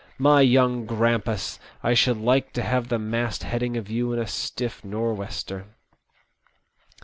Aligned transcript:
My 0.17 0.41
young 0.41 0.87
grampus, 0.87 1.59
I 1.83 1.93
should 1.93 2.17
like 2.17 2.53
to 2.53 2.63
have 2.63 2.87
the 2.87 2.97
mast 2.97 3.43
heading 3.43 3.77
of 3.77 3.87
you 3.87 4.11
in 4.13 4.17
a 4.19 4.23
stiflf 4.25 4.83
north 4.83 5.15
wester 5.19 5.67